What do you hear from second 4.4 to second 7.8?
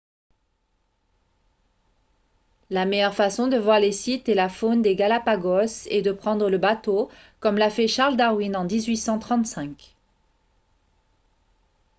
faune des galápagos est de prendre le bateau comme l’a